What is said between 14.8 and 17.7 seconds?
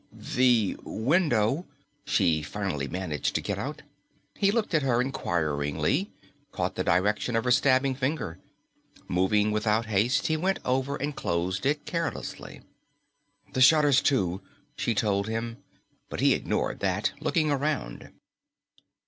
told him, but he ignored that, looking